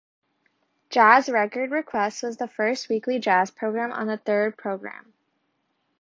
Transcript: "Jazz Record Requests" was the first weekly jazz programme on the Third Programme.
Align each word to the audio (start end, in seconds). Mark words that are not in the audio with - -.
"Jazz 0.89 1.29
Record 1.29 1.69
Requests" 1.69 2.23
was 2.23 2.37
the 2.37 2.47
first 2.47 2.89
weekly 2.89 3.19
jazz 3.19 3.51
programme 3.51 3.91
on 3.91 4.07
the 4.07 4.17
Third 4.17 4.57
Programme. 4.57 5.13